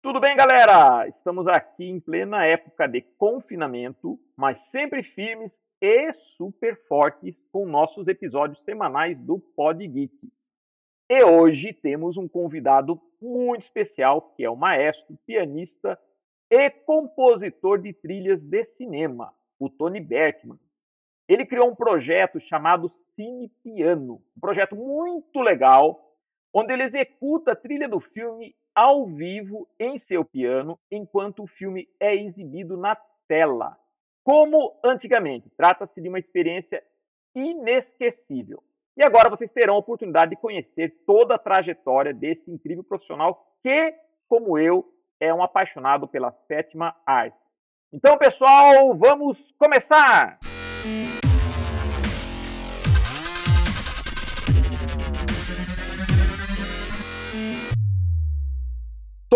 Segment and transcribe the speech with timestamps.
[0.00, 1.08] Tudo bem, galera?
[1.08, 8.06] Estamos aqui em plena época de confinamento, mas sempre firmes e super fortes com nossos
[8.06, 10.16] episódios semanais do Pod Geek.
[11.10, 15.98] E hoje temos um convidado muito especial, que é o maestro, pianista
[16.48, 20.60] e compositor de trilhas de cinema, o Tony Berkman.
[21.28, 26.14] Ele criou um projeto chamado Cine Piano, um projeto muito legal,
[26.54, 31.88] onde ele executa a trilha do filme ao vivo em seu piano, enquanto o filme
[31.98, 33.76] é exibido na tela.
[34.22, 36.80] Como antigamente, trata-se de uma experiência
[37.34, 38.62] inesquecível.
[38.96, 43.94] E agora vocês terão a oportunidade de conhecer toda a trajetória desse incrível profissional que,
[44.28, 44.88] como eu,
[45.18, 47.36] é um apaixonado pela sétima arte.
[47.92, 50.38] Então, pessoal, vamos começar!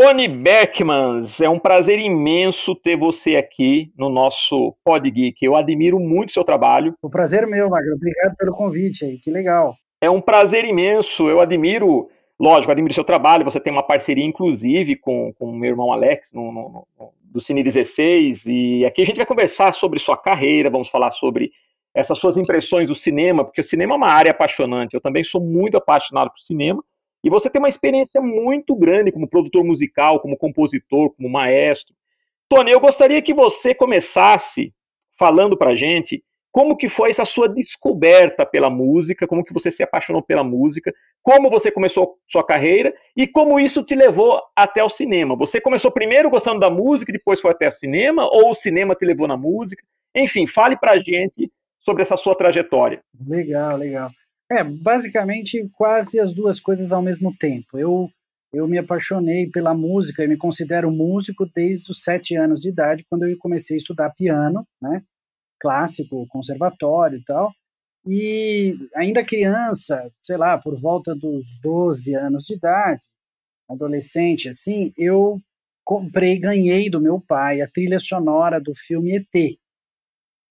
[0.03, 5.45] Tony Beckmans, é um prazer imenso ter você aqui no nosso Pod Geek.
[5.45, 6.93] Eu admiro muito o seu trabalho.
[7.01, 7.95] O prazer é meu, Magno.
[7.95, 9.77] Obrigado pelo convite aí, que legal.
[10.01, 11.31] É um prazer imenso.
[11.31, 13.45] Eu admiro, lógico, admiro o seu trabalho.
[13.45, 17.63] Você tem uma parceria, inclusive, com o meu irmão Alex, no, no, no, do Cine
[17.63, 18.45] 16.
[18.47, 21.53] E aqui a gente vai conversar sobre sua carreira, vamos falar sobre
[21.95, 24.95] essas suas impressões do cinema, porque o cinema é uma área apaixonante.
[24.95, 26.83] Eu também sou muito apaixonado por cinema.
[27.23, 31.95] E você tem uma experiência muito grande como produtor musical, como compositor, como maestro.
[32.49, 34.75] Tony, eu gostaria que você começasse
[35.19, 39.83] falando para gente como que foi essa sua descoberta pela música, como que você se
[39.83, 44.89] apaixonou pela música, como você começou sua carreira e como isso te levou até o
[44.91, 45.35] cinema.
[45.37, 48.95] Você começou primeiro gostando da música e depois foi até o cinema, ou o cinema
[48.95, 49.83] te levou na música?
[50.15, 51.51] Enfim, fale para a gente
[51.81, 53.03] sobre essa sua trajetória.
[53.27, 54.11] Legal, legal.
[54.53, 57.79] É, basicamente quase as duas coisas ao mesmo tempo.
[57.79, 58.11] Eu
[58.53, 63.05] eu me apaixonei pela música e me considero músico desde os sete anos de idade,
[63.09, 65.03] quando eu comecei a estudar piano, né,
[65.59, 67.51] clássico, conservatório e tal.
[68.07, 73.05] E ainda criança, sei lá, por volta dos 12 anos de idade,
[73.71, 75.41] adolescente assim, eu
[75.85, 79.57] comprei, ganhei do meu pai a trilha sonora do filme ET,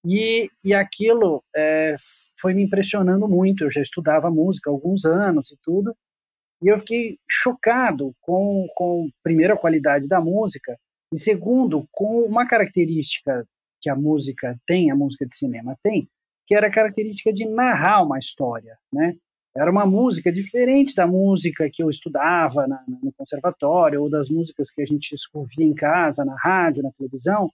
[0.06, 1.96] e, e aquilo é,
[2.40, 3.64] foi me impressionando muito.
[3.64, 5.96] Eu já estudava música há alguns anos e tudo,
[6.64, 10.78] e eu fiquei chocado com, com, primeiro, a qualidade da música,
[11.14, 13.46] e segundo, com uma característica
[13.82, 16.08] que a música tem, a música de cinema tem,
[16.46, 19.16] que era a característica de narrar uma história, né?
[19.56, 24.72] Era uma música diferente da música que eu estudava na, no conservatório ou das músicas
[24.72, 27.52] que a gente ouvia em casa, na rádio, na televisão.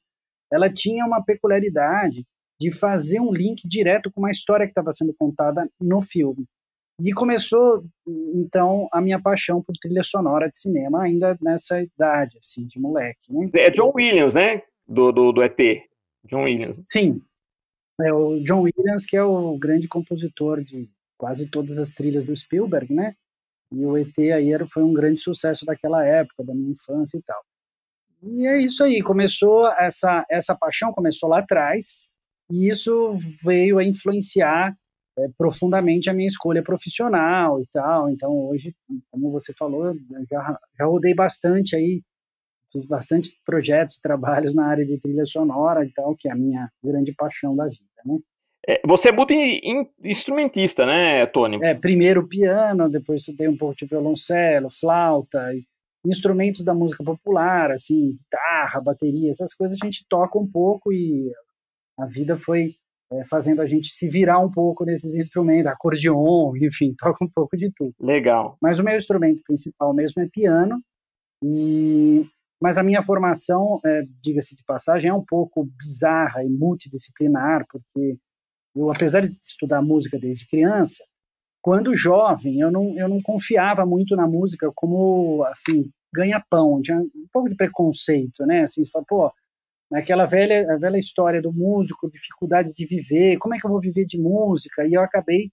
[0.52, 2.24] Ela tinha uma peculiaridade
[2.59, 6.45] de fazer um link direto com uma história que estava sendo contada no filme.
[7.00, 7.85] E começou,
[8.34, 13.31] então, a minha paixão por trilha sonora de cinema, ainda nessa idade, assim, de moleque.
[13.31, 13.45] Né?
[13.53, 14.63] É John Williams, né?
[14.88, 15.57] Do, do, do ET.
[16.25, 16.79] John Williams.
[16.84, 17.22] Sim.
[18.03, 22.35] É o John Williams, que é o grande compositor de quase todas as trilhas do
[22.35, 23.16] Spielberg, né?
[23.72, 27.22] E o ET aí era, foi um grande sucesso daquela época, da minha infância e
[27.22, 27.44] tal.
[28.24, 32.07] E é isso aí, começou essa, essa paixão, começou lá atrás,
[32.52, 33.13] e isso
[33.44, 34.75] veio a influenciar
[35.18, 38.09] é, profundamente a minha escolha profissional e tal.
[38.09, 38.74] Então, hoje,
[39.12, 39.94] como você falou,
[40.30, 42.02] já, já rodei bastante aí,
[42.72, 46.69] fiz bastante projetos, trabalhos na área de trilha sonora e tal, que é a minha
[46.84, 48.18] grande paixão da vida, né?
[48.69, 49.34] É, você é muito
[50.03, 51.57] instrumentista, né, Tony?
[51.63, 55.53] É, primeiro piano, depois estudei um pouco de violoncelo, flauta,
[56.06, 61.31] instrumentos da música popular, assim, guitarra, bateria, essas coisas a gente toca um pouco e
[61.97, 62.75] a vida foi
[63.12, 67.56] é, fazendo a gente se virar um pouco nesses instrumentos, acordeon, enfim, toca um pouco
[67.56, 67.94] de tudo.
[68.00, 68.58] Legal.
[68.62, 70.81] Mas o meu instrumento principal mesmo é piano,
[71.44, 72.25] e
[72.59, 78.18] mas a minha formação, é, diga-se de passagem, é um pouco bizarra e multidisciplinar, porque
[78.75, 81.03] eu, apesar de estudar música desde criança,
[81.62, 87.28] quando jovem, eu não, eu não confiava muito na música como, assim, ganha-pão, tinha um
[87.31, 89.31] pouco de preconceito, né, assim, você fala, pô,
[89.89, 93.80] naquela velha, a velha história do músico, dificuldade de viver, como é que eu vou
[93.80, 94.86] viver de música?
[94.86, 95.50] E eu acabei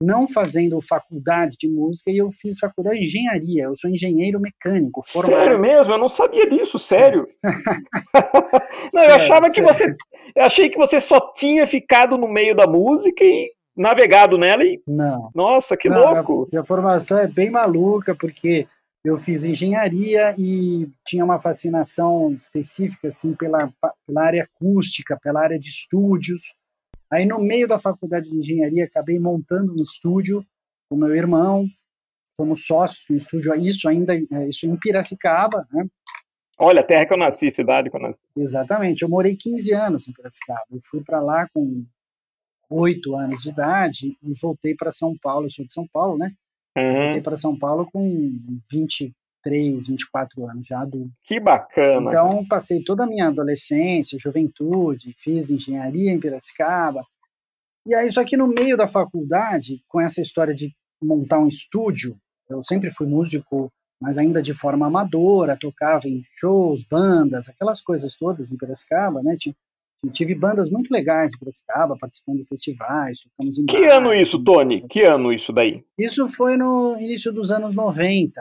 [0.00, 3.64] não fazendo faculdade de música e eu fiz faculdade de engenharia.
[3.64, 5.00] Eu sou engenheiro mecânico.
[5.04, 5.40] Formado.
[5.40, 5.92] Sério mesmo?
[5.92, 7.26] Eu não sabia disso, sério.
[8.94, 9.96] não, eu achava que você.
[10.36, 14.80] Eu achei que você só tinha ficado no meio da música e navegado nela e.
[14.86, 15.30] Não.
[15.34, 16.32] Nossa, que não, louco!
[16.32, 18.68] Minha, minha formação é bem maluca, porque
[19.04, 23.72] eu fiz engenharia e tinha uma fascinação específica assim pela,
[24.06, 26.54] pela área acústica, pela área de estúdios.
[27.10, 30.44] Aí no meio da faculdade de engenharia acabei montando um estúdio
[30.88, 31.66] com meu irmão,
[32.36, 35.86] fomos sócios no estúdio, isso ainda é, isso em Piracicaba, né?
[36.60, 38.26] Olha, a terra que eu nasci, cidade que eu nasci.
[38.36, 39.02] Exatamente.
[39.02, 40.64] Eu morei 15 anos em Piracicaba.
[40.72, 41.84] Eu fui para lá com
[42.68, 45.46] oito anos de idade e voltei para São Paulo.
[45.46, 46.32] Eu sou de São Paulo, né?
[46.76, 47.02] Uhum.
[47.02, 48.38] Voltei para São Paulo com
[48.70, 51.12] 23, 24 anos já adulto.
[51.24, 52.08] Que bacana.
[52.08, 57.04] Então, passei toda a minha adolescência, juventude, fiz engenharia em Piracicaba.
[57.86, 60.72] E aí, só que no meio da faculdade, com essa história de
[61.02, 62.16] montar um estúdio,
[62.48, 63.70] eu sempre fui músico
[64.00, 69.36] mas ainda de forma amadora, tocava em shows, bandas, aquelas coisas todas em Piracicaba, né?
[70.12, 74.42] Tive bandas muito legais em Piracicaba, participando de festivais, tocamos em Que bar, ano isso,
[74.42, 74.86] Tony?
[74.86, 75.84] Que ano isso daí?
[75.98, 78.40] Isso foi no início dos anos 90.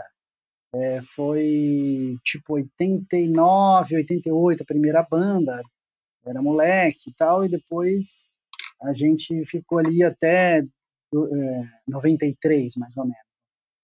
[0.76, 5.62] É, foi tipo 89, 88 a primeira banda.
[6.26, 8.32] Era moleque e tal, e depois
[8.82, 13.28] a gente ficou ali até é, 93, mais ou menos.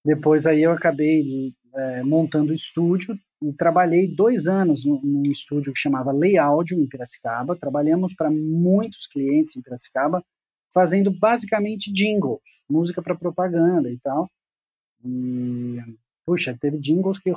[0.05, 5.79] Depois aí eu acabei é, montando o estúdio e trabalhei dois anos num, estúdio que
[5.79, 7.57] chamava Lei Áudio em Piracicaba.
[7.57, 10.23] Trabalhamos para muitos clientes em Piracicaba,
[10.73, 14.29] fazendo basicamente jingles, música para propaganda e tal.
[15.03, 15.77] E,
[16.25, 17.31] puxa, teve jingles que,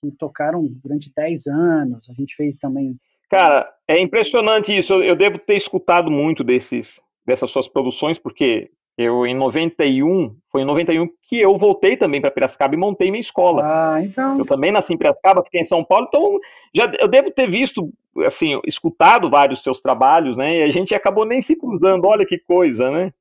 [0.00, 2.10] que tocaram durante 10 anos.
[2.10, 2.98] A gente fez também.
[3.30, 4.92] Cara, é impressionante isso.
[5.02, 10.64] Eu, devo ter escutado muito desses, dessas suas produções, porque eu, em 91, foi em
[10.64, 13.62] 91 que eu voltei também para Piracicaba e montei minha escola.
[13.64, 14.36] Ah, então.
[14.36, 16.38] Eu também nasci em Piracicaba, fiquei em São Paulo, então
[16.74, 17.92] já, eu devo ter visto,
[18.26, 20.58] assim, escutado vários seus trabalhos, né?
[20.58, 23.12] E a gente acabou nem se cruzando, olha que coisa, né?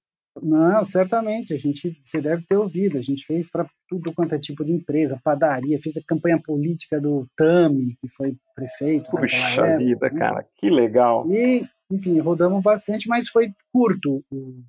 [0.42, 4.40] Não, certamente, a gente, você deve ter ouvido, a gente fez para tudo quanto é
[4.40, 9.78] tipo de empresa, padaria, fez a campanha política do Tami, que foi prefeito Puxa época,
[9.78, 10.20] vida, né?
[10.20, 11.26] cara, que legal.
[11.30, 14.64] E, enfim, rodamos bastante, mas foi curto o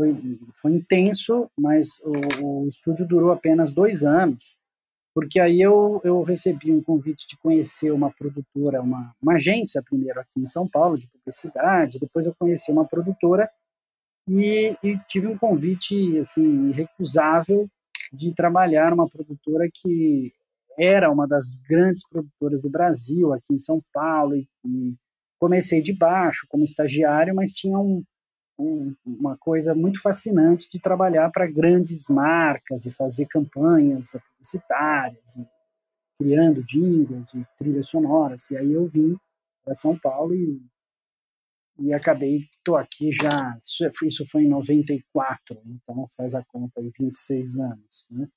[0.00, 0.16] foi,
[0.54, 2.00] foi intenso, mas
[2.40, 4.56] o, o estúdio durou apenas dois anos,
[5.14, 10.18] porque aí eu, eu recebi um convite de conhecer uma produtora, uma, uma agência primeiro
[10.18, 13.50] aqui em São Paulo de publicidade, depois eu conheci uma produtora
[14.26, 17.68] e, e tive um convite assim irrecusável
[18.10, 20.32] de trabalhar numa produtora que
[20.78, 24.94] era uma das grandes produtoras do Brasil aqui em São Paulo e, e
[25.38, 28.02] comecei de baixo como estagiário, mas tinha um,
[28.60, 35.46] um, uma coisa muito fascinante de trabalhar para grandes marcas e fazer campanhas publicitárias, e
[36.16, 38.50] criando jingles e trilhas sonoras.
[38.50, 39.16] E aí eu vim
[39.64, 40.60] para São Paulo e,
[41.78, 43.90] e acabei, estou aqui já, isso, é,
[44.26, 48.28] foi em 94, então faz a conta aí, 26 anos, né?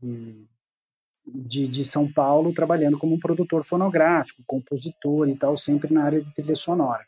[0.00, 0.48] De,
[1.26, 6.20] de, de, São Paulo, trabalhando como um produtor fonográfico, compositor e tal, sempre na área
[6.20, 7.04] de trilha sonora.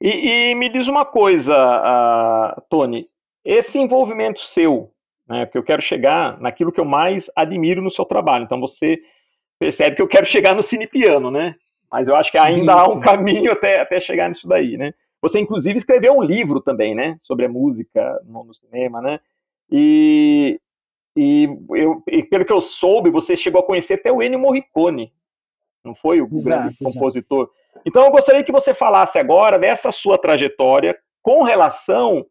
[0.00, 1.54] E, e me diz uma coisa,
[2.68, 3.08] Tony,
[3.44, 4.92] esse envolvimento seu,
[5.28, 8.44] né, que eu quero chegar naquilo que eu mais admiro no seu trabalho.
[8.44, 8.98] Então você
[9.58, 11.54] percebe que eu quero chegar no cinepiano, né?
[11.90, 12.78] Mas eu acho que ainda sim.
[12.78, 14.92] há um caminho até, até chegar nisso daí, né?
[15.22, 19.18] Você inclusive escreveu um livro também, né, sobre a música no, no cinema, né?
[19.70, 20.60] E,
[21.16, 25.12] e, eu, e, pelo que eu soube, você chegou a conhecer até o Ennio Morricone,
[25.84, 27.44] não foi o exato, grande compositor?
[27.44, 27.65] Exato.
[27.84, 32.26] Então eu gostaria que você falasse agora dessa sua trajetória com relação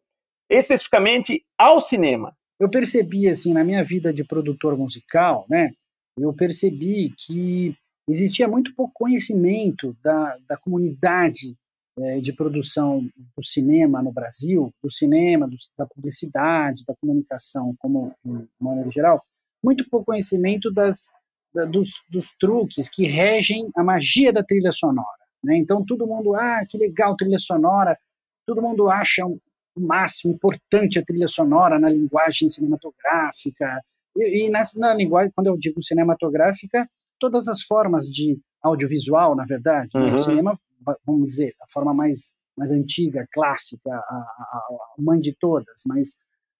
[0.49, 2.35] especificamente ao cinema.
[2.59, 5.71] Eu percebi assim na minha vida de produtor musical, né?
[6.17, 7.75] Eu percebi que
[8.07, 11.57] existia muito pouco conhecimento da, da comunidade
[11.97, 18.13] é, de produção do cinema no Brasil, do cinema, do, da publicidade, da comunicação, como
[18.23, 19.23] de maneira geral,
[19.63, 21.09] muito pouco conhecimento das,
[21.53, 25.24] da, dos, dos truques que regem a magia da trilha sonora.
[25.45, 25.57] Né?
[25.57, 27.97] Então todo mundo, ah, que legal trilha sonora,
[28.45, 29.39] todo mundo acha o
[29.77, 33.81] máximo importante a trilha sonora na linguagem cinematográfica.
[34.17, 39.43] E, e na, na linguagem, quando eu digo cinematográfica, todas as formas de audiovisual, na
[39.43, 39.89] verdade.
[39.95, 40.01] Uhum.
[40.01, 40.07] Né?
[40.09, 40.17] O uhum.
[40.17, 40.59] cinema,
[41.05, 46.15] vamos dizer, a forma mais, mais antiga, clássica, a, a, a mãe de todas, mas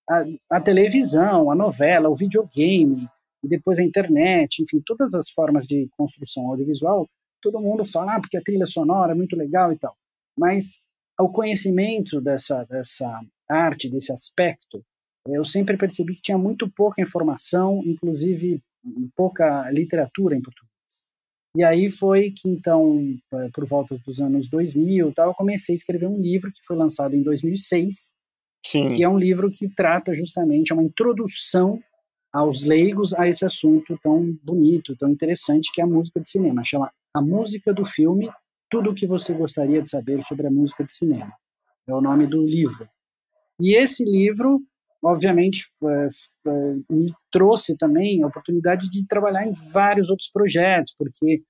[0.08, 3.10] a, a, televisão, a novela, o videogame,
[3.44, 7.08] e depois a internet, enfim, todas as formas de construção audiovisual
[7.52, 9.96] todo mundo fala, ah, porque a trilha sonora é muito legal e tal.
[10.38, 10.80] Mas
[11.20, 14.84] o conhecimento dessa, dessa arte, desse aspecto,
[15.28, 18.62] eu sempre percebi que tinha muito pouca informação, inclusive
[19.16, 20.72] pouca literatura em português.
[21.56, 23.16] E aí foi que, então,
[23.54, 27.16] por volta dos anos 2000, tal, eu comecei a escrever um livro que foi lançado
[27.16, 28.14] em 2006,
[28.66, 28.90] Sim.
[28.90, 31.80] que é um livro que trata justamente uma introdução
[32.34, 36.64] aos leigos a esse assunto tão bonito, tão interessante que é a música de cinema.
[36.66, 38.30] Chama a música do filme,
[38.70, 41.34] tudo o que você gostaria de saber sobre a música de cinema.
[41.88, 42.88] É o nome do livro.
[43.60, 44.62] E esse livro
[45.06, 46.08] obviamente, é,
[46.48, 51.44] é, me trouxe também a oportunidade de trabalhar em vários outros projetos, porque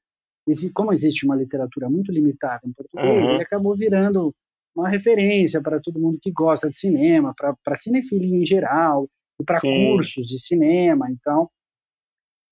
[0.73, 3.35] como existe uma literatura muito limitada em português, uhum.
[3.35, 4.35] ele acabou virando
[4.75, 9.07] uma referência para todo mundo que gosta de cinema, para cinefilia em geral,
[9.39, 11.49] e para cursos de cinema, então.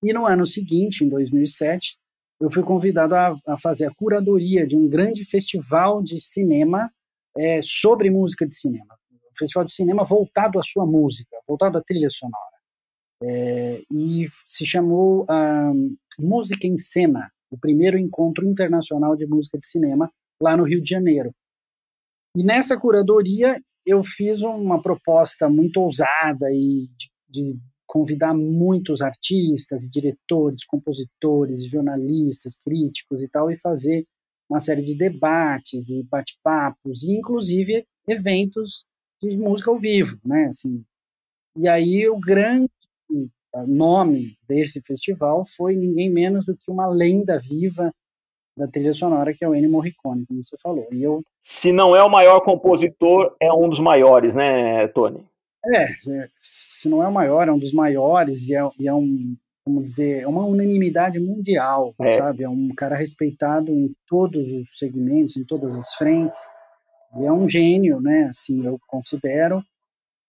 [0.02, 1.96] E no ano seguinte, em 2007,
[2.40, 6.90] eu fui convidado a, a fazer a curadoria de um grande festival de cinema
[7.36, 8.94] é, sobre música de cinema.
[9.12, 12.54] Um festival de cinema voltado à sua música, voltado à trilha sonora.
[13.22, 19.66] É, e se chamou um, Música em Cena, o primeiro encontro internacional de música de
[19.66, 20.10] cinema
[20.40, 21.32] lá no Rio de Janeiro.
[22.36, 27.58] E nessa curadoria eu fiz uma proposta muito ousada e de, de
[27.94, 34.04] convidar muitos artistas, diretores, compositores, jornalistas, críticos e tal, e fazer
[34.50, 38.84] uma série de debates e bate-papos, e inclusive eventos
[39.22, 40.46] de música ao vivo, né?
[40.46, 40.84] Assim,
[41.56, 42.68] e aí o grande
[43.68, 47.94] nome desse festival foi ninguém menos do que uma lenda viva
[48.58, 50.88] da trilha sonora, que é o Ennio Morricone, como você falou.
[50.90, 51.20] E eu...
[51.40, 55.24] Se não é o maior compositor, é um dos maiores, né, Tony?
[55.72, 55.86] É,
[56.40, 59.82] se não é o maior, é um dos maiores e é, e é um, como
[59.82, 62.12] dizer, é uma unanimidade mundial, é.
[62.12, 62.44] sabe?
[62.44, 66.36] É um cara respeitado em todos os segmentos, em todas as frentes.
[67.18, 68.24] E é um gênio, né?
[68.24, 69.62] Assim, eu considero,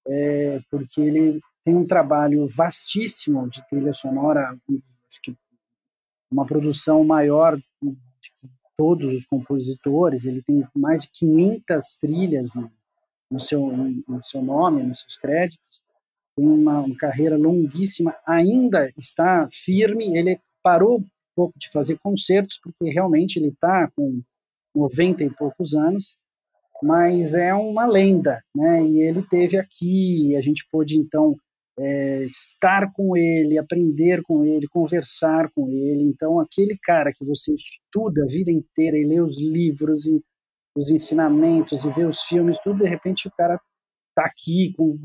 [0.07, 4.55] é, porque ele tem um trabalho vastíssimo de trilha sonora,
[6.31, 7.57] uma produção maior
[8.77, 12.49] todos os compositores, ele tem mais de 500 trilhas
[13.35, 15.83] no seu, no seu nome, nos seus créditos,
[16.37, 22.57] tem uma, uma carreira longuíssima, ainda está firme, ele parou um pouco de fazer concertos,
[22.63, 24.21] porque realmente ele está com
[24.73, 26.15] 90 e poucos anos,
[26.81, 28.83] mas é uma lenda, né?
[28.85, 31.35] E ele teve aqui, a gente pôde então
[31.77, 36.03] é, estar com ele, aprender com ele, conversar com ele.
[36.03, 40.21] Então, aquele cara que você estuda a vida inteira e lê os livros e
[40.75, 43.59] os ensinamentos e vê os filmes, tudo, de repente o cara
[44.09, 44.97] está aqui com,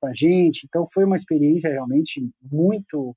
[0.00, 0.64] com a gente.
[0.66, 3.14] Então, foi uma experiência realmente muito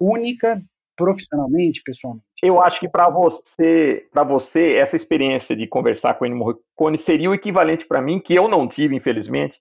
[0.00, 0.62] única
[0.96, 2.24] profissionalmente, pessoalmente.
[2.42, 6.98] Eu acho que para você, para você, essa experiência de conversar com o Ennio Morricone
[6.98, 9.60] seria o equivalente para mim, que eu não tive, infelizmente,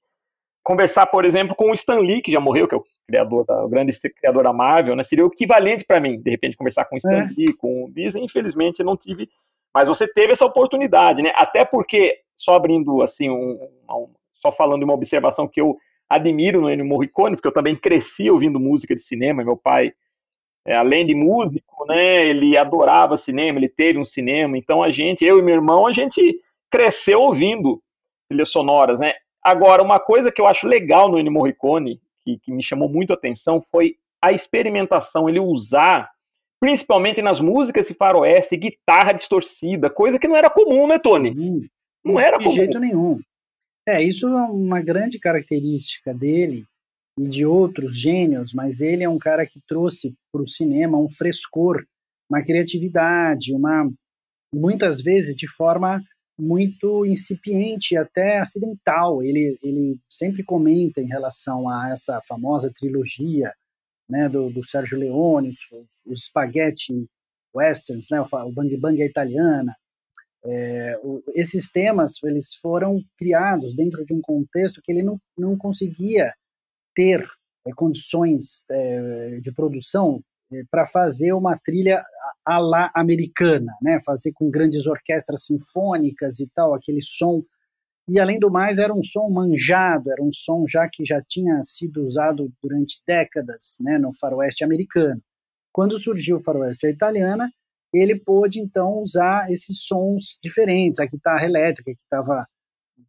[0.63, 3.65] conversar, por exemplo, com o Stan Lee, que já morreu, que é o criador da,
[3.65, 5.03] o grande criador da Marvel, né?
[5.03, 7.29] Seria o equivalente para mim, de repente, conversar com o Stan é.
[7.37, 8.23] Lee, com o Disney.
[8.23, 9.27] Infelizmente, eu não tive,
[9.73, 11.31] mas você teve essa oportunidade, né?
[11.35, 13.59] Até porque, só abrindo assim, um,
[13.89, 15.77] um, só falando uma observação que eu
[16.09, 19.43] admiro no Ennio Morricone, porque eu também cresci ouvindo música de cinema.
[19.43, 19.93] Meu pai,
[20.65, 22.25] é, além de músico, né?
[22.25, 24.57] Ele adorava cinema, ele teve um cinema.
[24.57, 27.81] Então a gente, eu e meu irmão, a gente cresceu ouvindo
[28.29, 29.13] trilhas sonoras, né?
[29.43, 33.11] Agora, uma coisa que eu acho legal no Ennio Morricone, que, que me chamou muito
[33.11, 36.09] a atenção, foi a experimentação, ele usar,
[36.61, 41.33] principalmente nas músicas de faroeste, guitarra distorcida, coisa que não era comum, né, Tony?
[41.33, 41.67] Sim,
[42.05, 42.55] não era de comum.
[42.55, 43.19] De jeito nenhum.
[43.87, 46.65] É, isso é uma grande característica dele
[47.17, 51.09] e de outros gênios, mas ele é um cara que trouxe para o cinema um
[51.09, 51.83] frescor,
[52.29, 53.89] uma criatividade, uma
[54.53, 55.99] muitas vezes de forma
[56.39, 59.23] muito incipiente, até acidental.
[59.23, 63.51] Ele, ele sempre comenta em relação a essa famosa trilogia
[64.11, 65.59] né, do, do Sérgio Leone, os,
[66.05, 67.07] os spaghetti
[67.55, 69.75] westerns, né, o Bang Bang italiana.
[70.43, 75.57] É, o, esses temas eles foram criados dentro de um contexto que ele não, não
[75.57, 76.33] conseguia
[76.95, 77.23] ter
[77.65, 82.03] é, condições é, de produção é, para fazer uma trilha
[82.45, 83.99] a la americana, né?
[84.03, 87.43] Fazer com grandes orquestras sinfônicas e tal, aquele som.
[88.11, 91.63] E além do mais, era um som manjado, era um som já que já tinha
[91.63, 95.21] sido usado durante décadas, né, no faroeste americano.
[95.71, 97.49] Quando surgiu o faroeste italiana,
[97.93, 102.45] ele pôde então usar esses sons diferentes, a guitarra elétrica que estava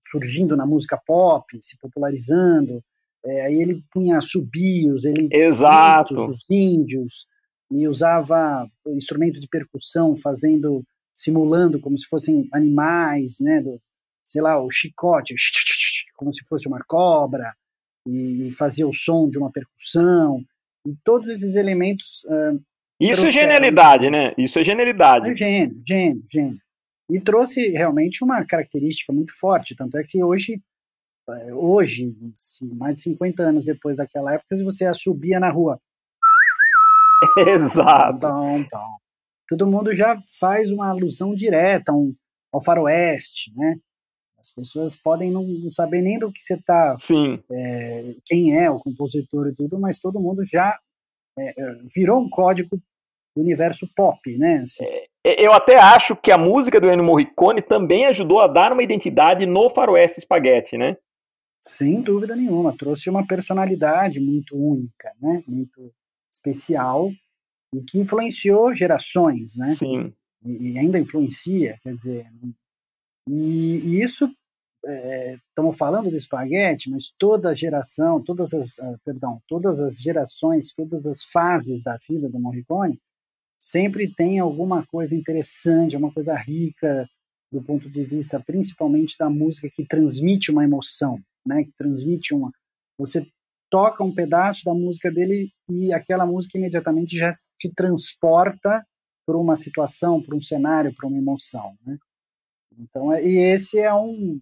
[0.01, 2.81] surgindo na música pop, se popularizando.
[3.27, 6.15] É, aí ele punha subios, ele Exato.
[6.15, 7.27] dos índios,
[7.73, 13.81] e usava instrumentos de percussão fazendo simulando como se fossem animais, né, do,
[14.23, 15.35] sei lá, o chicote,
[16.17, 17.55] como se fosse uma cobra
[18.07, 20.45] e fazia o som de uma percussão
[20.87, 22.61] e todos esses elementos uh,
[23.01, 24.33] isso é genialidade, né?
[24.39, 25.31] Isso é genialidade.
[25.31, 26.59] É gênio, gênio, gênio.
[27.11, 30.63] E trouxe realmente uma característica muito forte, tanto é que hoje,
[31.29, 32.17] eh, hoje,
[32.77, 35.81] mais de 50 anos depois daquela época, se você subia na rua,
[37.47, 38.17] Exato.
[38.17, 38.87] Então, então,
[39.49, 42.15] todo mundo já faz uma alusão direta um,
[42.53, 43.77] ao faroeste, né?
[44.53, 46.95] As As pessoas podem não saber nem do que você está,
[47.51, 50.79] é, quem é o compositor e tudo, mas todo mundo já
[51.39, 52.77] é, é, virou um código
[53.35, 54.59] do universo pop, né?
[54.59, 54.85] Assim.
[55.25, 58.83] É, eu até acho que a música do Ennio Morricone também ajudou a dar uma
[58.83, 60.97] identidade no faroeste espaguete, né?
[61.59, 65.43] Sem dúvida nenhuma, trouxe uma personalidade muito única, né?
[65.47, 65.93] Muito
[66.31, 67.11] especial
[67.75, 69.75] e que influenciou gerações, né?
[69.75, 70.13] Sim.
[70.45, 72.27] E, e ainda influencia, quer dizer,
[73.29, 74.29] e, e isso
[74.85, 80.73] estamos é, falando do espaguete, mas toda geração, todas as, uh, perdão, todas as gerações,
[80.75, 82.99] todas as fases da vida do Morricone
[83.61, 87.09] sempre tem alguma coisa interessante, uma coisa rica
[87.53, 91.63] do ponto de vista principalmente da música que transmite uma emoção, né?
[91.65, 92.51] Que transmite uma
[92.99, 93.27] você
[93.71, 98.85] toca um pedaço da música dele e aquela música imediatamente já te transporta
[99.27, 101.97] para uma situação, para um cenário, para uma emoção, né?
[102.79, 104.41] Então, é, e esse é um,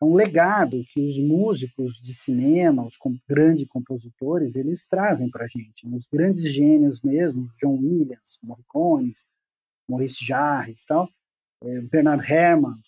[0.00, 5.44] é um legado que os músicos de cinema, os com, grandes compositores, eles trazem para
[5.44, 5.86] a gente.
[5.86, 9.12] Os grandes gênios mesmo, John Williams, Morricone,
[9.88, 11.08] Maurice Jarre tal,
[11.62, 12.80] é, Bernard Herrmann,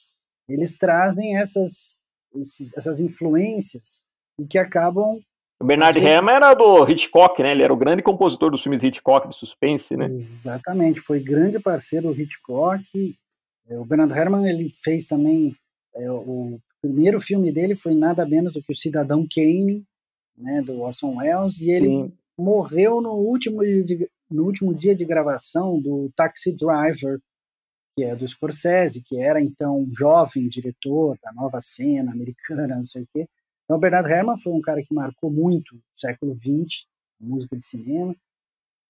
[0.49, 1.95] eles trazem essas,
[2.35, 4.01] esses, essas influências
[4.39, 5.21] e que acabam
[5.61, 6.13] o Bernard vezes...
[6.13, 7.53] Herrmann era do Hitchcock, né?
[7.53, 10.07] Ele era o grande compositor dos filmes Hitchcock de suspense, né?
[10.07, 13.17] Exatamente, foi grande parceiro do Hitchcock.
[13.69, 15.55] É, o Bernard Herrmann ele fez também
[15.95, 19.85] é, o primeiro filme dele foi nada menos do que o Cidadão Kane,
[20.37, 22.13] né, do Orson Welles, e ele Sim.
[22.37, 23.63] morreu no último,
[24.31, 27.21] no último dia de gravação do Taxi Driver,
[27.95, 32.87] que é do Scorsese, que era então um jovem diretor da nova cena americana, não
[32.87, 33.29] sei o quê.
[33.65, 36.87] Então, Bernard Herrmann foi um cara que marcou muito o século XX,
[37.21, 38.15] música de cinema,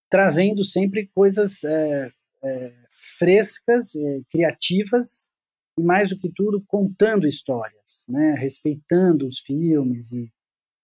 [0.09, 2.11] trazendo sempre coisas é,
[2.43, 2.73] é,
[3.19, 5.31] frescas, é, criativas,
[5.79, 10.31] e mais do que tudo contando histórias, né, respeitando os filmes e,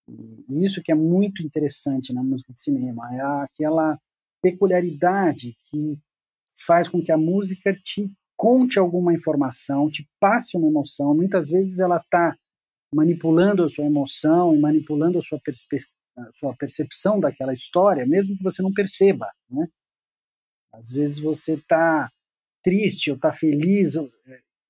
[0.09, 3.99] e, isso que é muito interessante na música de cinema é aquela
[4.43, 5.99] peculiaridade que
[6.67, 11.15] faz com que a música te conte alguma informação, te passe uma emoção.
[11.15, 12.37] Muitas vezes ela está
[12.95, 15.41] manipulando a sua emoção e manipulando a sua,
[16.17, 19.69] a sua percepção daquela história, mesmo que você não perceba, né?
[20.73, 22.11] Às vezes você está
[22.63, 23.97] triste ou está feliz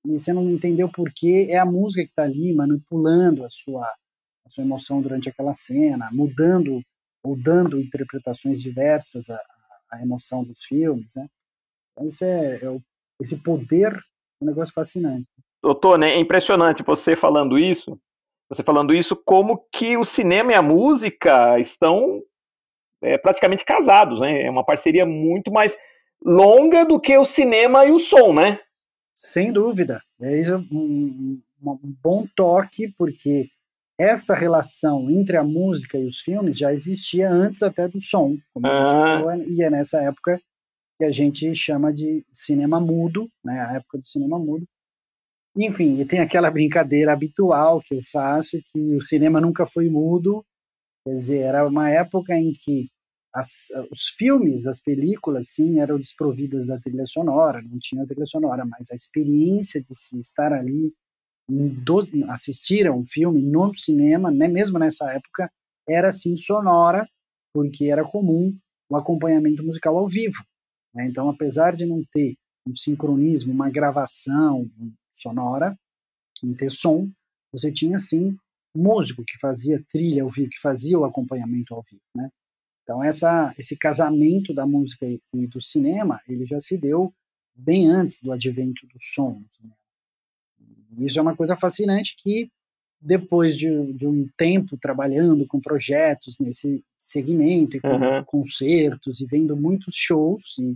[0.05, 3.85] e você não entendeu por quê, é a música que está ali manipulando a sua,
[3.85, 6.81] a sua emoção durante aquela cena, mudando
[7.23, 9.41] ou dando interpretações diversas à,
[9.91, 11.27] à emoção dos filmes, né?
[11.93, 12.81] Então isso é, é o,
[13.21, 15.29] esse poder é um negócio fascinante.
[15.63, 18.01] Doutor, né, é impressionante você falando isso,
[18.49, 22.23] você falando isso, como que o cinema e a música estão
[23.03, 24.45] é, praticamente casados, né?
[24.45, 25.77] É uma parceria muito mais
[26.25, 28.61] longa do que o cinema e o som, né?
[29.19, 30.01] Sem dúvida.
[30.21, 33.51] É isso um, um, bom toque, porque
[33.99, 38.85] essa relação entre a música e os filmes já existia antes até do som, ah.
[38.85, 40.41] falou, e é nessa época
[40.97, 44.65] que a gente chama de cinema mudo, né, a época do cinema mudo.
[45.57, 50.45] Enfim, e tem aquela brincadeira habitual que eu faço, que o cinema nunca foi mudo,
[51.05, 52.89] quer dizer, era uma época em que
[53.38, 58.64] as, os filmes, as películas, sim, eram desprovidas da trilha sonora, não tinha trilha sonora,
[58.64, 60.92] mas a experiência de se estar ali,
[61.48, 65.51] do, assistir a um filme no cinema, né, mesmo nessa época,
[65.88, 67.09] era sim sonora,
[67.53, 68.57] porque era comum
[68.90, 70.44] o acompanhamento musical ao vivo.
[70.94, 71.07] Né?
[71.07, 74.70] Então, apesar de não ter um sincronismo, uma gravação
[75.11, 75.79] sonora,
[76.42, 77.11] não ter som,
[77.53, 78.37] você tinha sim
[78.77, 82.31] músico que fazia trilha ao vivo, que fazia o acompanhamento ao vivo, né?
[82.88, 87.12] Então essa, esse casamento da música e, do cinema, ele já se deu
[87.55, 89.42] bem antes do advento do som.
[90.96, 92.51] Isso é uma coisa fascinante que
[92.98, 98.24] depois de, de, um tempo trabalhando com projetos nesse segmento e com uhum.
[98.24, 100.74] concertos e vendo muitos shows e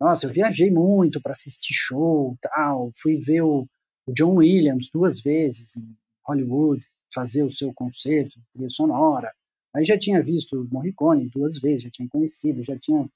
[0.00, 3.68] nossa, eu viajei muito para assistir show, tal, fui ver o,
[4.06, 6.82] o, John Williams duas vezes em Hollywood
[7.12, 9.30] fazer o seu concerto, trilha sonora.
[9.74, 13.08] Aí já tinha visto Morricone duas vezes, já tinha conhecido, já tinha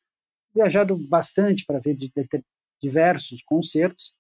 [0.55, 2.45] viajado bastante para ver de, de,
[2.81, 4.13] diversos concertos.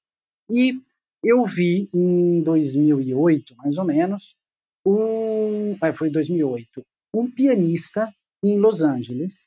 [0.50, 0.80] E
[1.22, 4.34] eu vi em 2008, mais ou menos,
[4.86, 9.46] um, é, foi 2008, um pianista em Los Angeles.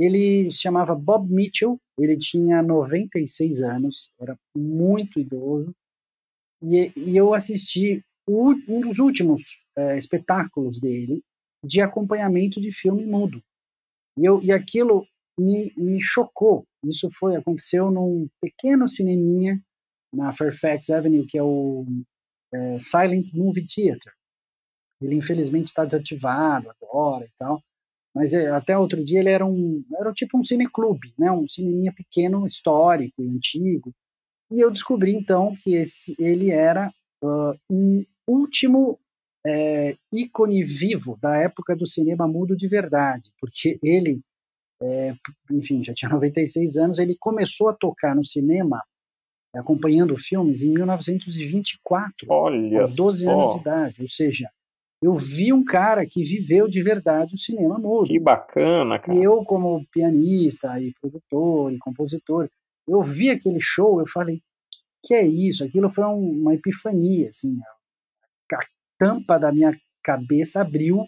[0.00, 5.74] Ele se chamava Bob Mitchell, ele tinha 96 anos, era muito idoso,
[6.62, 11.22] e, e eu assisti o, um dos últimos é, espetáculos dele,
[11.64, 13.42] de acompanhamento de filme mudo.
[14.18, 15.06] E, eu, e aquilo
[15.38, 16.64] me, me chocou.
[16.84, 19.60] Isso foi aconteceu num pequeno cineminha
[20.12, 21.86] na Fairfax Avenue, que é o
[22.52, 24.12] é, Silent Movie Theater.
[25.00, 27.62] Ele infelizmente está desativado agora e tal,
[28.14, 31.92] mas é, até outro dia ele era um era tipo um cineclube, né, um cineminha
[31.92, 33.92] pequeno, histórico e antigo.
[34.50, 36.92] E eu descobri então que esse, ele era
[37.22, 38.98] uh, um último
[39.46, 44.20] é, ícone vivo da época do cinema mudo de verdade, porque ele,
[44.82, 45.14] é,
[45.50, 48.82] enfim, já tinha 96 anos, ele começou a tocar no cinema
[49.54, 53.30] acompanhando filmes em 1924, Olha aos 12 só.
[53.30, 54.48] anos de idade, ou seja,
[55.02, 58.06] eu vi um cara que viveu de verdade o cinema mudo.
[58.06, 59.18] Que bacana, cara.
[59.18, 62.48] E eu, como pianista e produtor e compositor,
[62.86, 64.42] eu vi aquele show, eu falei,
[65.02, 65.64] que é isso?
[65.64, 68.58] Aquilo foi um, uma epifania, assim, a
[69.00, 69.70] tampa da minha
[70.04, 71.06] cabeça abriu,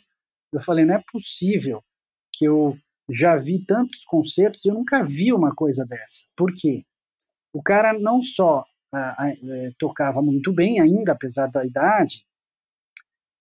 [0.50, 1.84] eu falei, não é possível
[2.32, 2.74] que eu
[3.10, 6.24] já vi tantos concertos e eu nunca vi uma coisa dessa.
[6.34, 6.84] Por quê?
[7.52, 12.24] O cara não só ah, ah, eh, tocava muito bem, ainda apesar da idade,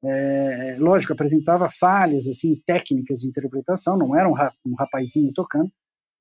[0.04, 4.34] é, lógico, apresentava falhas assim técnicas de interpretação, não era um,
[4.66, 5.72] um rapazinho tocando,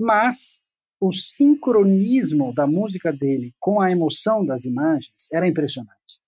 [0.01, 0.61] mas
[1.01, 6.21] o sincronismo da música dele com a emoção das imagens era impressionante.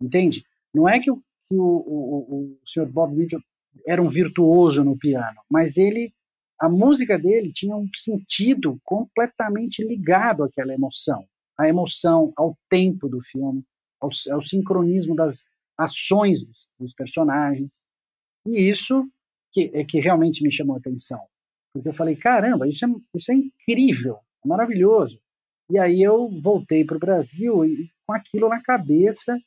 [0.00, 0.44] Entende?
[0.72, 1.20] Não é que o,
[1.52, 2.86] que o, o, o Sr.
[2.86, 3.40] Bob Mitchell
[3.86, 6.14] era um virtuoso no piano, mas ele,
[6.58, 11.26] a música dele tinha um sentido completamente ligado àquela emoção,
[11.58, 13.64] à emoção, ao tempo do filme,
[14.00, 15.44] ao, ao sincronismo das
[15.76, 17.82] ações dos, dos personagens.
[18.46, 19.06] E isso
[19.52, 21.20] que, é que realmente me chamou a atenção.
[21.72, 25.20] Porque eu falei, caramba, isso é, isso é incrível, é maravilhoso.
[25.70, 29.38] E aí eu voltei para o Brasil e, com aquilo na cabeça,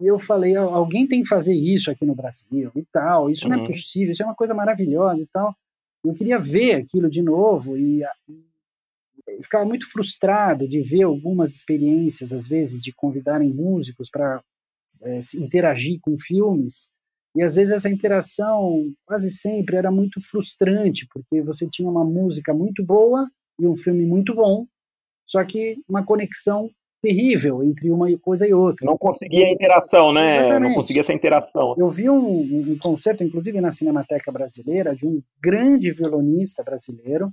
[0.00, 3.50] e eu falei, alguém tem que fazer isso aqui no Brasil e tal, isso uhum.
[3.50, 3.66] não é uhum.
[3.66, 5.54] possível, isso é uma coisa maravilhosa e tal.
[6.04, 12.32] Eu queria ver aquilo de novo e, e ficava muito frustrado de ver algumas experiências,
[12.32, 14.40] às vezes, de convidarem músicos para
[15.02, 16.88] é, interagir com filmes.
[17.36, 22.54] E às vezes essa interação quase sempre era muito frustrante, porque você tinha uma música
[22.54, 23.28] muito boa
[23.60, 24.66] e um filme muito bom,
[25.26, 28.86] só que uma conexão terrível entre uma coisa e outra.
[28.86, 30.38] Não conseguia a interação, né?
[30.38, 30.68] Exatamente.
[30.68, 31.74] Não conseguia essa interação.
[31.78, 37.30] Eu vi um, um, concerto, inclusive na Cinemateca Brasileira, de um grande violonista brasileiro,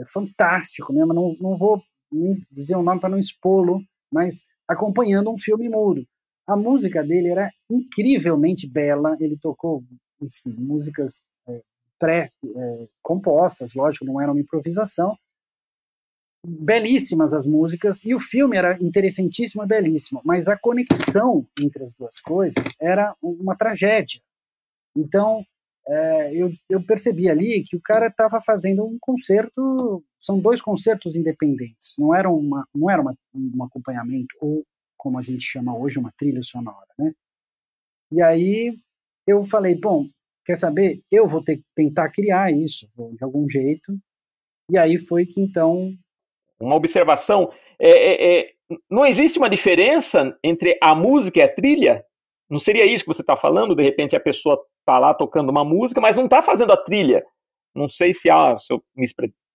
[0.00, 5.30] é fantástico mesmo, não, não vou nem dizer o nome para não expô-lo, mas acompanhando
[5.30, 6.04] um filme mudo.
[6.48, 9.84] A música dele era incrivelmente bela, ele tocou
[10.20, 11.62] enfim, músicas é,
[11.98, 15.16] pré-compostas, é, lógico, não era uma improvisação.
[16.46, 21.92] Belíssimas as músicas, e o filme era interessantíssimo e belíssimo, mas a conexão entre as
[21.94, 24.20] duas coisas era uma tragédia.
[24.96, 25.44] Então,
[25.86, 31.16] é, eu, eu, percebi ali que o cara estava fazendo um concerto, são dois concertos
[31.16, 34.64] independentes, não era, uma, não era uma, um acompanhamento ou
[34.96, 37.12] como a gente chama hoje, uma trilha sonora, né?
[38.12, 38.78] E aí
[39.26, 40.08] eu falei, bom,
[40.44, 41.02] quer saber?
[41.10, 43.98] Eu vou ter tentar criar isso de algum jeito.
[44.70, 45.96] E aí foi que então
[46.60, 48.50] uma observação é, é, é,
[48.90, 52.04] não existe uma diferença entre a música e a trilha?
[52.48, 53.74] Não seria isso que você está falando?
[53.74, 57.24] De repente a pessoa está lá tocando uma música, mas não está fazendo a trilha.
[57.74, 59.06] Não sei se há, se eu me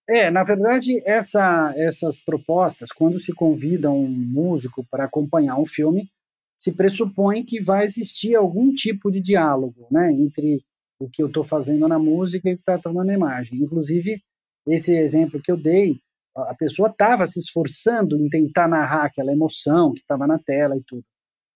[0.07, 6.07] é, na verdade, essa, essas propostas, quando se convida um músico para acompanhar um filme,
[6.55, 10.63] se pressupõe que vai existir algum tipo de diálogo né, entre
[10.99, 13.59] o que eu estou fazendo na música e o que está tomando na imagem.
[13.59, 14.21] Inclusive,
[14.67, 15.99] esse exemplo que eu dei,
[16.35, 20.83] a pessoa estava se esforçando em tentar narrar aquela emoção que estava na tela e
[20.85, 21.03] tudo.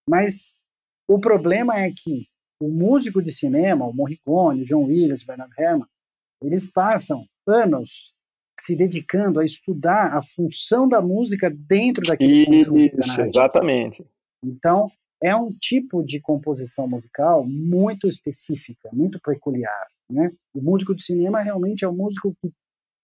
[0.09, 0.51] Mas
[1.07, 2.27] o problema é que
[2.61, 5.87] o músico de cinema, o Morricone, o John Williams, o Bernard Herrmann,
[6.43, 8.13] eles passam anos
[8.59, 14.05] se dedicando a estudar a função da música dentro daquele Isso, exatamente.
[14.43, 19.87] Então, é um tipo de composição musical muito específica, muito peculiar.
[20.09, 20.31] Né?
[20.53, 22.51] O músico de cinema realmente é um músico que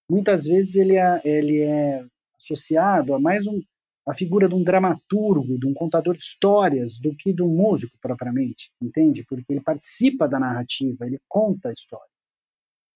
[0.09, 2.05] muitas vezes ele é, ele é
[2.37, 3.61] associado a mais um,
[4.07, 7.97] a figura de um dramaturgo, de um contador de histórias, do que de um músico
[7.99, 9.25] propriamente, entende?
[9.27, 12.09] Porque ele participa da narrativa, ele conta a história.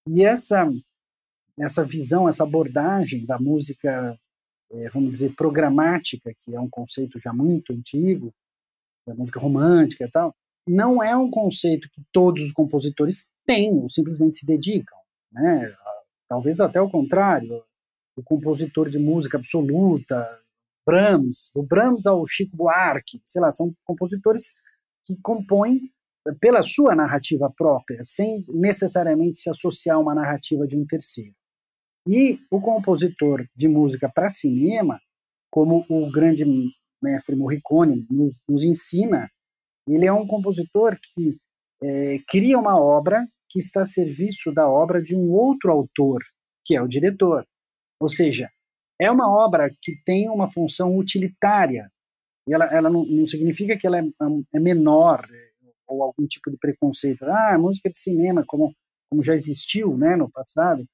[0.08, 0.69] E essa
[1.60, 4.17] essa visão, essa abordagem da música,
[4.72, 8.34] é, vamos dizer, programática, que é um conceito já muito antigo,
[9.06, 10.34] da música romântica e tal,
[10.67, 14.98] não é um conceito que todos os compositores têm ou simplesmente se dedicam.
[15.32, 15.76] Né?
[16.29, 17.63] Talvez até o contrário.
[18.15, 20.39] O compositor de música absoluta,
[20.85, 24.53] Brahms, do Brahms ao Chico Buarque, sei lá, são compositores
[25.05, 25.79] que compõem
[26.39, 31.33] pela sua narrativa própria, sem necessariamente se associar a uma narrativa de um terceiro.
[32.07, 34.99] E o compositor de música para cinema,
[35.51, 36.45] como o grande
[37.01, 39.29] mestre Morricone nos, nos ensina,
[39.87, 41.37] ele é um compositor que
[41.81, 46.19] é, cria uma obra que está a serviço da obra de um outro autor,
[46.65, 47.45] que é o diretor.
[47.99, 48.49] Ou seja,
[48.99, 51.89] é uma obra que tem uma função utilitária.
[52.47, 54.03] E ela, ela não, não significa que ela é,
[54.53, 55.27] é, menor
[55.88, 57.25] ou algum tipo de preconceito.
[57.25, 58.73] Ah, música de cinema, como,
[59.09, 60.85] como já existiu né, no passado.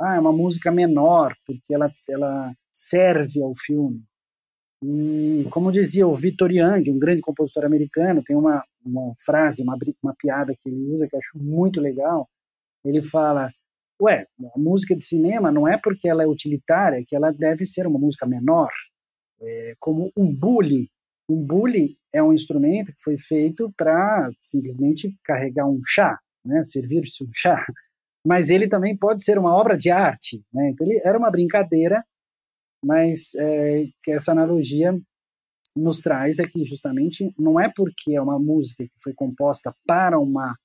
[0.00, 4.02] Ah, é uma música menor, porque ela, ela serve ao filme.
[4.82, 9.76] E, como dizia o Victor Young, um grande compositor americano, tem uma, uma frase, uma,
[10.02, 12.28] uma piada que ele usa que eu acho muito legal.
[12.84, 13.50] Ele fala:
[14.00, 17.86] Ué, a música de cinema não é porque ela é utilitária que ela deve ser
[17.86, 18.70] uma música menor.
[19.40, 20.90] É, como um bully.
[21.30, 27.22] Um bully é um instrumento que foi feito para simplesmente carregar um chá, né, servir-se
[27.22, 27.64] um chá.
[28.26, 30.42] Mas ele também pode ser uma obra de arte.
[30.52, 30.70] Né?
[30.70, 32.02] Então, ele era uma brincadeira
[32.84, 34.98] mas é, que essa analogia
[35.78, 40.18] nos traz é que justamente não é porque é uma música que foi composta para
[40.18, 40.56] uma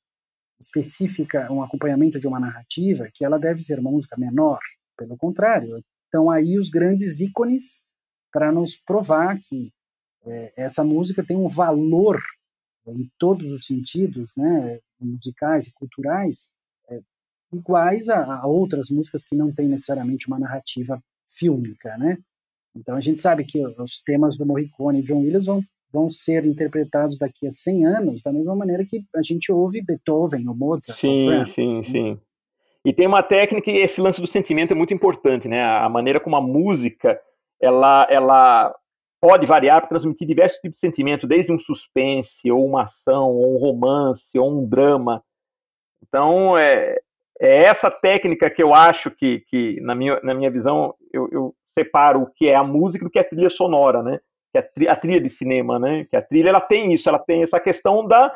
[0.60, 4.60] específica, um acompanhamento de uma narrativa, que ela deve ser uma música menor.
[4.98, 7.82] Pelo contrário, estão aí os grandes ícones
[8.32, 9.72] para nos provar que
[10.26, 12.20] é, essa música tem um valor
[12.88, 16.50] em todos os sentidos, né, musicais e culturais,
[16.90, 17.00] é,
[17.52, 22.18] iguais a, a outras músicas que não têm necessariamente uma narrativa fílmica, né?
[22.76, 26.46] Então a gente sabe que os temas do Morricone e John Williams vão, vão ser
[26.46, 31.00] interpretados daqui a 100 anos da mesma maneira que a gente ouve Beethoven ou Mozart.
[31.00, 31.88] Sim, ou sim, né?
[31.88, 32.20] sim.
[32.86, 35.64] E tem uma técnica e esse lance do sentimento é muito importante, né?
[35.64, 37.20] A maneira como a música
[37.62, 38.76] ela, ela
[39.22, 43.56] pode variar para transmitir diversos tipos de sentimento, desde um suspense, ou uma ação, ou
[43.56, 45.24] um romance, ou um drama.
[46.06, 47.00] Então, é,
[47.44, 51.56] é essa técnica que eu acho que, que na, minha, na minha visão, eu, eu
[51.66, 54.20] separo o que é a música do que é a trilha sonora, né?
[54.52, 56.06] Que é a, tri, a trilha de cinema, né?
[56.10, 58.34] Que a trilha ela tem isso, ela tem essa questão da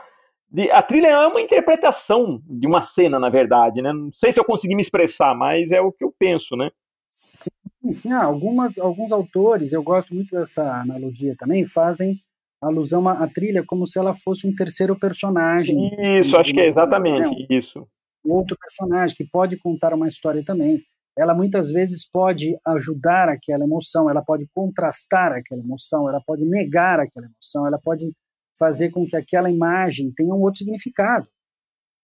[0.49, 3.93] de, a trilha é uma interpretação de uma cena, na verdade, né?
[3.93, 6.69] Não sei se eu consegui me expressar, mas é o que eu penso, né?
[7.09, 8.11] Sim, sim.
[8.11, 12.19] Ah, algumas, alguns autores, eu gosto muito dessa analogia também, fazem
[12.61, 15.91] alusão à, à trilha como se ela fosse um terceiro personagem.
[16.19, 17.87] Isso, acho que é exatamente isso
[18.29, 20.83] outro personagem que pode contar uma história também.
[21.17, 26.99] Ela muitas vezes pode ajudar aquela emoção, ela pode contrastar aquela emoção, ela pode negar
[26.99, 28.11] aquela emoção, ela pode
[28.57, 31.27] fazer com que aquela imagem tenha um outro significado.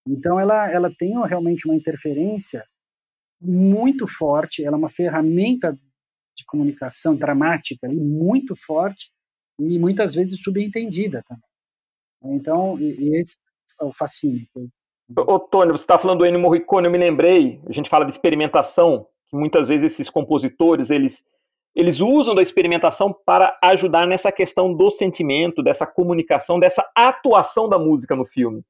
[0.06, 2.64] Então ela, ela tem realmente uma interferência
[3.40, 5.78] muito forte, ela é uma ferramenta
[6.36, 9.10] de comunicação dramática ali, muito forte
[9.58, 12.36] e muitas vezes subentendida também.
[12.36, 13.36] Então, e, esse
[13.80, 14.68] é o fascínio que eu
[15.08, 18.12] Ô, Tony, você está falando do Ennio Morricone, eu me lembrei, a gente fala de
[18.12, 21.22] experimentação, que muitas vezes esses compositores, eles,
[21.74, 27.78] eles usam da experimentação para ajudar nessa questão do sentimento, dessa comunicação, dessa atuação da
[27.78, 28.62] música no filme.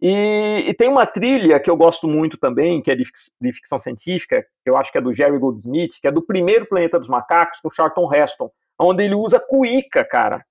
[0.00, 3.04] E, e tem uma trilha que eu gosto muito também, que é de,
[3.40, 6.66] de, ficção científica, que eu acho que é do Jerry Goldsmith, que é do primeiro
[6.66, 10.44] Planeta dos Macacos, com Charlton Heston, onde ele usa cuíca, cara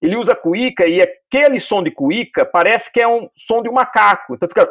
[0.00, 3.72] ele usa cuíca e aquele som de cuíca parece que é um som de um
[3.72, 4.34] macaco.
[4.34, 4.68] Então fica.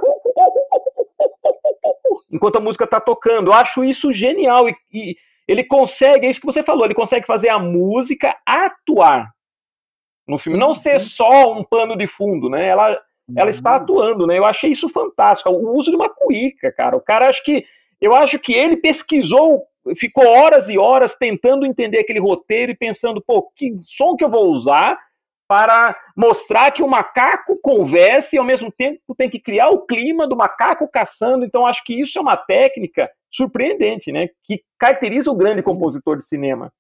[2.32, 3.50] Enquanto a música está tocando.
[3.50, 4.70] Eu acho isso genial.
[4.70, 5.16] E, e,
[5.48, 9.32] ele consegue, é isso que você falou, ele consegue fazer a música atuar
[10.28, 10.58] no filme.
[10.58, 11.10] Sim, não ser sim.
[11.10, 12.68] só um pano de fundo, né?
[12.68, 13.00] Ela,
[13.36, 14.38] ela está atuando, né?
[14.38, 15.50] Eu achei isso fantástico.
[15.50, 16.96] O uso de uma cuíca, cara.
[16.96, 17.66] O cara acho que.
[18.02, 19.64] Eu acho que ele pesquisou
[19.96, 24.30] ficou horas e horas tentando entender aquele roteiro e pensando, pô, que som que eu
[24.30, 24.98] vou usar
[25.48, 30.28] para mostrar que o macaco conversa e ao mesmo tempo tem que criar o clima
[30.28, 31.46] do macaco caçando.
[31.46, 34.30] Então acho que isso é uma técnica surpreendente, né?
[34.44, 36.72] Que caracteriza o grande compositor de cinema.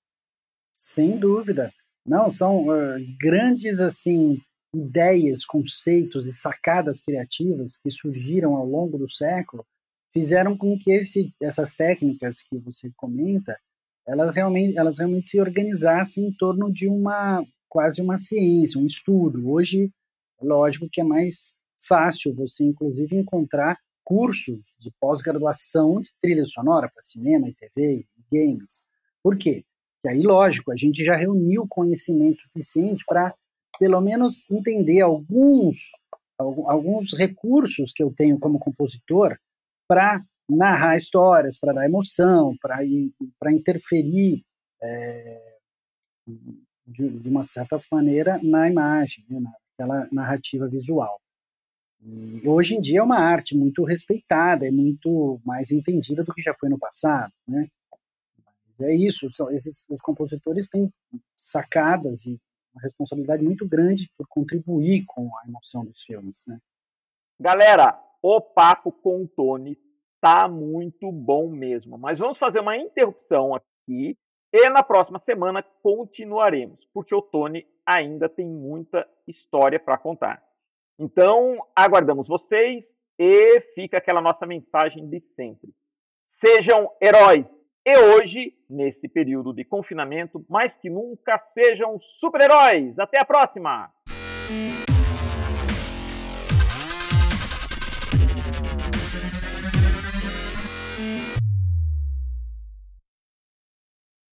[0.73, 1.71] Sem dúvida.
[2.06, 4.39] Não, são uh, grandes assim
[4.73, 9.65] ideias, conceitos e sacadas criativas que surgiram ao longo do século
[10.12, 13.58] fizeram com que esse, essas técnicas que você comenta
[14.08, 17.43] elas realmente, elas realmente se organizassem em torno de uma
[17.76, 19.52] quase uma ciência, um estudo.
[19.52, 19.92] Hoje,
[20.42, 27.02] lógico que é mais fácil você, inclusive, encontrar cursos de pós-graduação de trilha sonora para
[27.02, 28.86] cinema e TV e games.
[29.22, 29.66] Por quê?
[29.96, 33.36] Porque aí, lógico, a gente já reuniu conhecimento suficiente para,
[33.78, 35.92] pelo menos, entender alguns,
[36.40, 39.38] alguns recursos que eu tenho como compositor
[39.86, 44.46] para narrar histórias, para dar emoção, para interferir
[44.82, 45.56] é,
[46.86, 51.19] de, de uma certa maneira, na imagem, né, naquela narrativa visual.
[52.02, 56.41] E hoje em dia é uma arte muito respeitada, é muito mais entendida do que
[56.41, 57.67] já foi no passado, né?
[58.80, 60.91] É isso, são esses os compositores têm
[61.36, 62.38] sacadas e
[62.74, 66.60] uma responsabilidade muito grande por contribuir com a emoção dos filmes, né?
[67.39, 69.78] Galera, o papo com o Tony
[70.21, 74.17] tá muito bom mesmo, mas vamos fazer uma interrupção aqui
[74.58, 80.41] e na próxima semana continuaremos, porque o Tony ainda tem muita história para contar.
[80.98, 85.74] Então, aguardamos vocês e fica aquela nossa mensagem de sempre.
[86.32, 87.54] Sejam heróis
[87.86, 92.98] e hoje, nesse período de confinamento, mais que nunca sejam super-heróis.
[92.98, 93.91] Até a próxima!